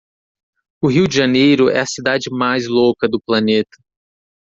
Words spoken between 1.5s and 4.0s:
é a cidade mais louca do planeta